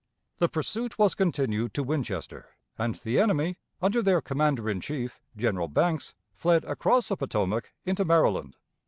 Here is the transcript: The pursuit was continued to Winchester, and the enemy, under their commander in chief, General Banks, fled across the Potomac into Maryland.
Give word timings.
The 0.39 0.49
pursuit 0.49 0.97
was 0.97 1.13
continued 1.13 1.75
to 1.75 1.83
Winchester, 1.83 2.55
and 2.75 2.95
the 2.95 3.19
enemy, 3.19 3.59
under 3.83 4.01
their 4.01 4.19
commander 4.19 4.67
in 4.67 4.81
chief, 4.81 5.19
General 5.37 5.67
Banks, 5.67 6.15
fled 6.33 6.65
across 6.65 7.09
the 7.09 7.15
Potomac 7.17 7.75
into 7.85 8.03
Maryland. 8.03 8.55